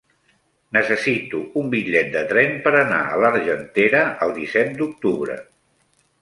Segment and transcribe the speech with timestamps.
[0.77, 5.39] Necessito un bitllet de tren per anar a l'Argentera el disset d'octubre.